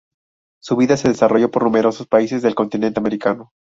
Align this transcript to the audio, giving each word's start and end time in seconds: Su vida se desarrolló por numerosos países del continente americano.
Su 0.63 0.77
vida 0.77 0.97
se 0.97 1.09
desarrolló 1.09 1.51
por 1.51 1.63
numerosos 1.63 2.07
países 2.07 2.41
del 2.41 2.55
continente 2.55 2.99
americano. 2.99 3.51